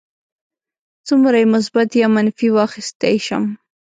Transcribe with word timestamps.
څومره 1.07 1.37
یې 1.41 1.51
مثبت 1.55 1.89
یا 2.01 2.07
منفي 2.15 2.47
واخیستی 2.57 3.15
شم. 3.25 3.43